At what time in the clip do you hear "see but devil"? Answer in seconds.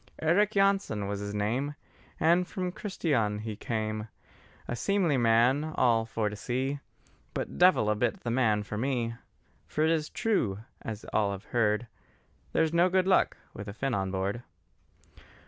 6.35-7.87